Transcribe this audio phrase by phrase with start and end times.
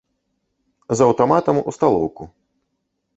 [1.01, 2.23] З аўтаматам у сталоўку.